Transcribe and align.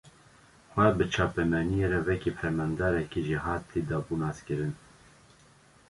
Xwe, 0.73 0.87
bi 0.99 1.05
çapemeniyê 1.13 1.85
re 1.91 1.99
wekî 2.07 2.31
fermandarekî 2.39 3.21
jêhatî, 3.27 3.79
dabû 3.89 4.15
naskirin 4.21 4.73